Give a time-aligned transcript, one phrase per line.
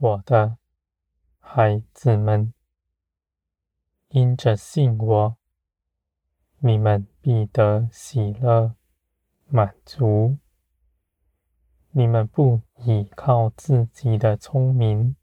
[0.00, 0.58] 我的
[1.40, 2.54] 孩子们，
[4.10, 5.36] 因着信我，
[6.58, 8.76] 你们必得喜乐
[9.48, 10.38] 满足。
[11.90, 15.16] 你们不倚靠自己的聪明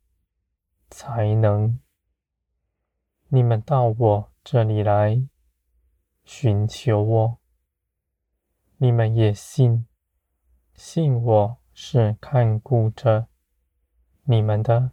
[0.89, 1.79] 才能，
[3.29, 5.26] 你们到我这里来
[6.26, 7.37] 寻求我。
[8.76, 9.87] 你们也信，
[10.73, 13.29] 信我是看顾着
[14.27, 14.91] 你们的，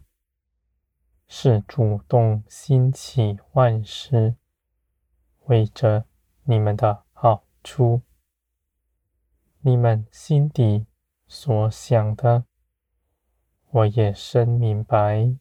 [1.27, 4.35] 是主动兴起万事，
[5.45, 6.05] 为着
[6.43, 8.01] 你们的好处。
[9.61, 10.85] 你们心底
[11.27, 12.45] 所想的，
[13.71, 15.35] 我也深明白。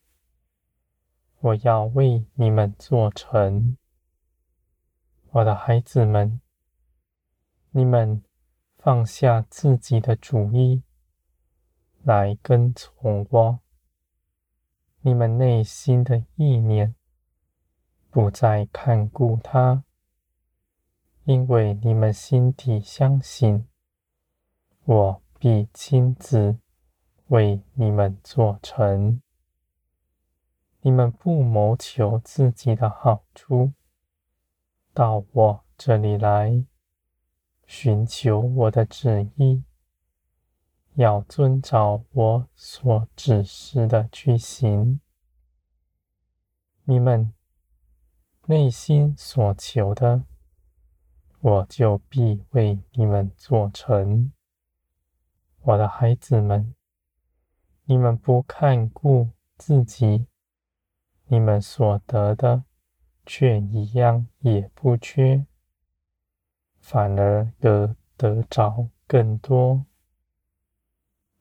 [1.40, 3.76] 我要为你们做成，
[5.30, 6.40] 我的孩子们，
[7.70, 8.22] 你们。
[8.78, 10.82] 放下自己的主意，
[12.02, 13.61] 来跟从我。
[15.04, 16.94] 你们内心的意念
[18.08, 19.84] 不再看顾他，
[21.24, 23.66] 因为你们心底相信，
[24.84, 26.58] 我必亲自
[27.26, 29.20] 为你们做成。
[30.82, 33.72] 你们不谋求自己的好处，
[34.94, 36.64] 到我这里来。
[37.64, 39.64] 寻求我的旨意，
[40.94, 45.00] 要遵照我所指示的去行。
[46.84, 47.32] 你们
[48.46, 50.24] 内心所求的，
[51.40, 54.32] 我就必为你们做成。
[55.62, 56.74] 我的孩子们，
[57.84, 60.26] 你们不看顾自己，
[61.26, 62.64] 你们所得的
[63.24, 65.46] 却一样也不缺。
[66.80, 69.86] 反而得得着更多，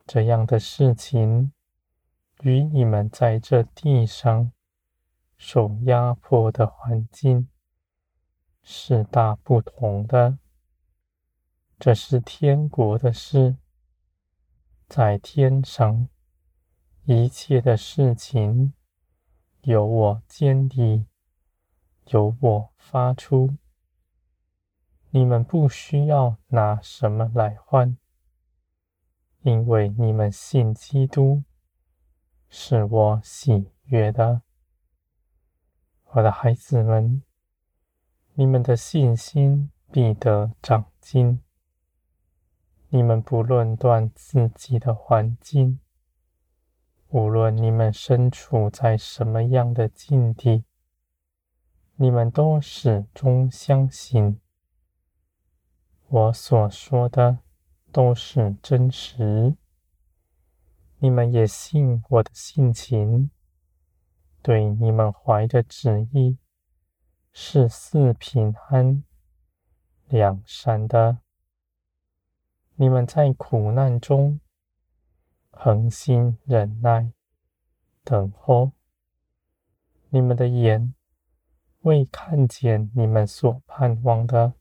[0.05, 1.53] 这样的事情，
[2.41, 4.51] 与你们在这地上
[5.37, 7.47] 受压迫的环境
[8.61, 10.37] 是大不同的。
[11.79, 13.57] 这是天国的事，
[14.87, 16.07] 在天上
[17.05, 18.73] 一切的事情，
[19.61, 21.05] 由我建立，
[22.07, 23.57] 由我发出。
[25.09, 27.97] 你们不需要拿什么来换，
[29.43, 31.43] 因为你们信基督，
[32.47, 34.43] 是我喜悦的。
[36.11, 37.23] 我的孩子们，
[38.35, 41.41] 你们的信心必得长进。
[42.89, 45.79] 你们不论断自己的环境，
[47.07, 50.65] 无论你们身处在什么样的境地，
[51.95, 54.39] 你们都始终相信。
[56.07, 57.39] 我所说的
[57.91, 59.55] 都是真实，
[60.99, 63.29] 你们也信我的性情，
[64.41, 66.37] 对你们怀的旨意
[67.31, 69.03] 是四平安、
[70.07, 71.19] 两善的。
[72.75, 74.39] 你们在苦难中
[75.51, 77.11] 恒心忍耐，
[78.03, 78.71] 等候。
[80.09, 80.93] 你们的眼
[81.81, 84.53] 未看见你们所盼望的。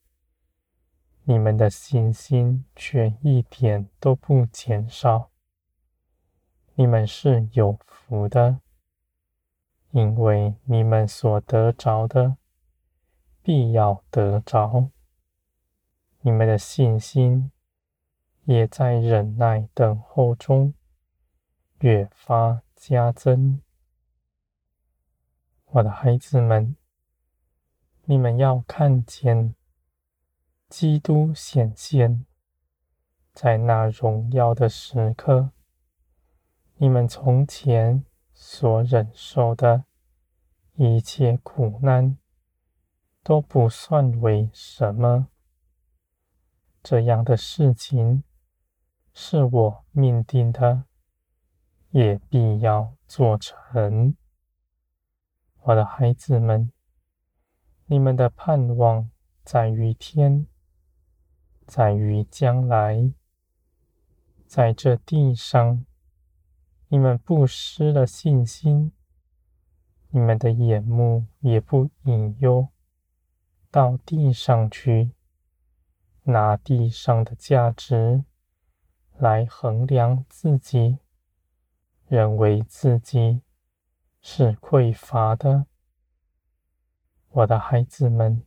[1.30, 5.30] 你们的信心却一点都不减少。
[6.74, 8.58] 你们是有福的，
[9.92, 12.36] 因为你们所得着的，
[13.42, 14.88] 必要得着。
[16.22, 17.52] 你们的信心
[18.42, 20.74] 也在忍耐等候中
[21.78, 23.62] 越发加增。
[25.66, 26.74] 我的孩子们，
[28.06, 29.54] 你们要看见。
[30.70, 32.24] 基督显现，
[33.32, 35.50] 在那荣耀的时刻，
[36.76, 39.84] 你们从前所忍受的
[40.74, 42.16] 一切苦难
[43.24, 45.26] 都不算为什么。
[46.84, 48.22] 这样的事情
[49.12, 50.84] 是我命定的，
[51.90, 54.14] 也必要做成。
[55.62, 56.70] 我的孩子们，
[57.86, 59.10] 你们的盼望
[59.42, 60.46] 在于天。
[61.70, 63.12] 在于将来，
[64.44, 65.86] 在这地上，
[66.88, 68.90] 你们不失了信心，
[70.08, 72.66] 你们的眼目也不隐忧，
[73.70, 75.12] 到地上去，
[76.24, 78.24] 拿地上的价值
[79.16, 80.98] 来衡量自己，
[82.08, 83.42] 认为自己
[84.20, 85.66] 是匮乏的。
[87.28, 88.44] 我的孩子们。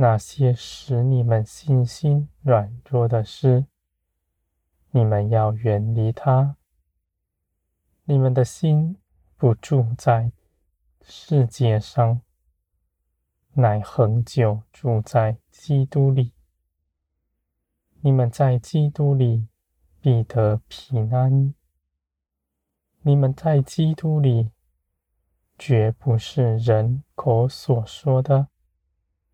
[0.00, 3.66] 那些使你们信心软弱的事，
[4.92, 6.56] 你们要远离它。
[8.04, 8.96] 你们的心
[9.36, 10.32] 不住在
[11.02, 12.22] 世界上，
[13.52, 16.32] 乃恒久住在基督里。
[18.00, 19.48] 你们在基督里
[20.00, 21.54] 必得平安。
[23.02, 24.50] 你们在基督里，
[25.58, 28.48] 绝不是人口所说的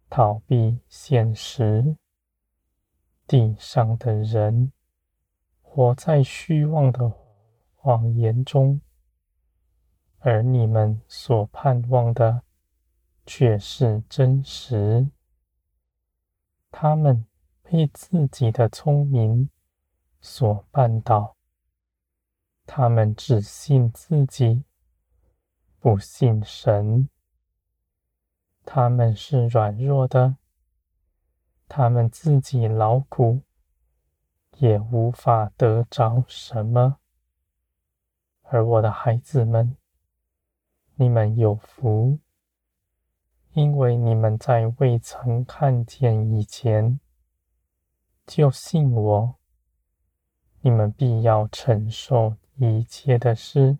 [0.08, 1.96] 逃避现实。
[3.26, 4.72] 地上的人
[5.60, 7.12] 活在虚妄的
[7.74, 8.80] 谎言中，
[10.18, 12.42] 而你们所盼望的
[13.24, 15.10] 却是真实。
[16.70, 17.26] 他们
[17.62, 19.50] 被自己的聪明
[20.20, 21.36] 所绊倒，
[22.64, 24.64] 他们只信自己。
[25.78, 27.08] 不信神，
[28.66, 30.36] 他们是软弱的，
[31.68, 33.42] 他们自己劳苦，
[34.56, 36.98] 也无法得着什么。
[38.42, 39.76] 而我的孩子们，
[40.96, 42.18] 你们有福，
[43.52, 46.98] 因为你们在未曾看见以前，
[48.26, 49.36] 就信我，
[50.60, 53.78] 你们必要承受一切的事。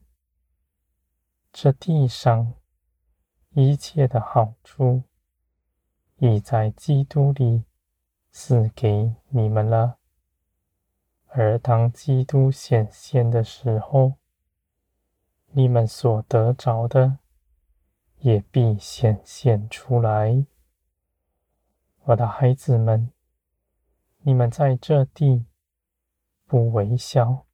[1.53, 2.55] 这地上
[3.59, 5.05] 一切的好处，
[6.19, 7.65] 已在基督里
[8.31, 9.97] 赐给你们了。
[11.29, 14.17] 而当基督显现的时候，
[15.53, 17.21] 你们所得着的，
[18.19, 20.45] 也必显现出来。
[22.03, 23.11] 我的孩子们，
[24.19, 25.47] 你们在这地
[26.45, 27.47] 不微小，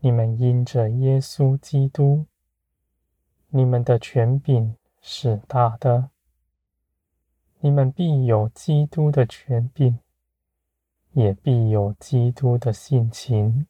[0.00, 2.26] 你们因着耶稣基督。
[3.54, 6.10] 你们的权柄是大的，
[7.58, 9.98] 你们必有基督的权柄，
[11.10, 13.66] 也必有基督的性情。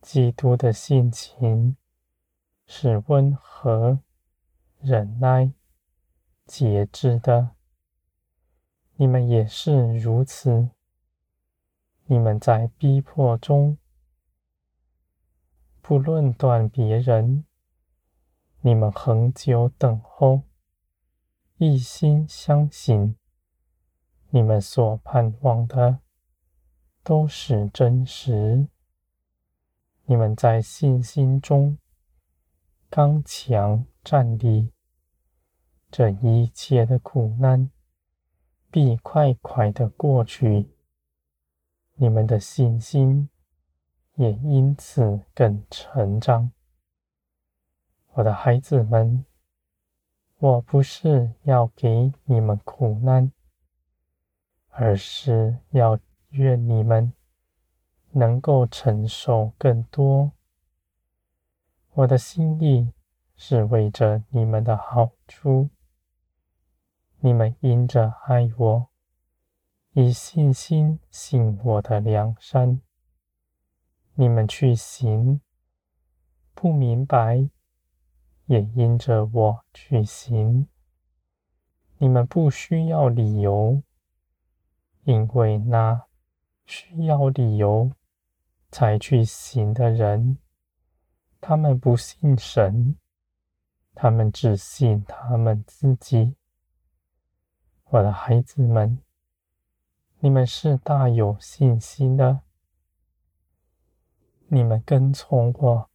[0.00, 1.76] 基督的性情
[2.64, 3.98] 是温和、
[4.80, 5.50] 忍耐、
[6.46, 7.56] 节制的，
[8.94, 10.70] 你们也是如此。
[12.06, 13.76] 你们在逼迫中，
[15.82, 17.44] 不论断别人。
[18.60, 20.42] 你们恒久等候，
[21.58, 23.16] 一心相信，
[24.30, 26.00] 你们所盼望的
[27.04, 28.66] 都是真实。
[30.06, 31.78] 你们在信心中
[32.90, 34.72] 刚强站立，
[35.88, 37.70] 这一切的苦难
[38.72, 40.68] 必快快的过去，
[41.94, 43.30] 你们的信心
[44.16, 46.50] 也因此更成长。
[48.18, 49.24] 我的孩子们，
[50.38, 53.30] 我不是要给你们苦难，
[54.70, 56.00] 而是要
[56.30, 57.12] 愿你们
[58.10, 60.32] 能够承受更多。
[61.92, 62.92] 我的心意
[63.36, 65.70] 是为着你们的好处。
[67.20, 68.88] 你们因着爱我，
[69.92, 72.80] 以信心信我的良善，
[74.14, 75.40] 你们去行，
[76.52, 77.48] 不明白。
[78.48, 80.66] 也因着我去行，
[81.98, 83.82] 你们不需要理由，
[85.04, 86.06] 因为那
[86.64, 87.92] 需要理由
[88.70, 90.38] 才去行的人，
[91.42, 92.96] 他们不信神，
[93.94, 96.34] 他们只信他们自己。
[97.90, 98.98] 我的孩子们，
[100.20, 102.40] 你们是大有信心的，
[104.46, 105.90] 你们跟从我。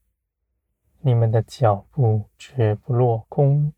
[1.05, 3.73] 你们的脚步绝不落空，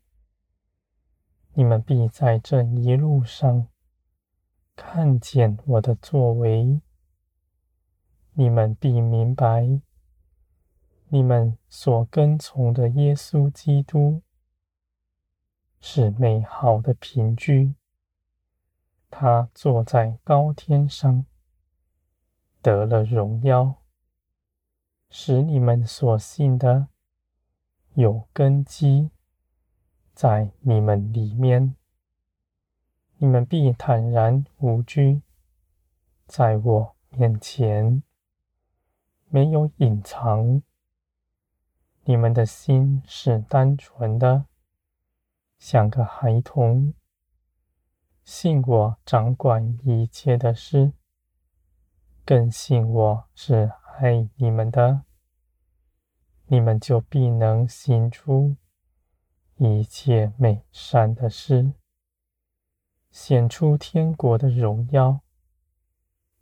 [1.54, 3.66] 你们必在这一路上
[4.76, 6.80] 看见我的作为，
[8.34, 9.80] 你们必明白，
[11.08, 14.22] 你们所跟从的耶稣基督
[15.80, 17.74] 是美好的凭据，
[19.10, 21.26] 他坐在高天上，
[22.62, 23.82] 得了荣耀，
[25.10, 26.86] 使你们所信的。
[27.96, 29.10] 有根基
[30.12, 31.74] 在你们里面，
[33.16, 35.22] 你们必坦然无惧，
[36.26, 38.02] 在我面前
[39.30, 40.60] 没有隐藏。
[42.04, 44.44] 你们的心是单纯的，
[45.58, 46.92] 像个孩童，
[48.22, 50.92] 信我掌管一切的事，
[52.26, 55.05] 更信我是爱你们的。
[56.48, 58.56] 你们就必能行出
[59.56, 61.72] 一切美善的事，
[63.10, 65.20] 显出天国的荣耀，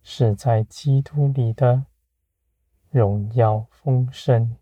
[0.03, 1.85] 是在基督里的
[2.89, 4.57] 荣耀丰盛。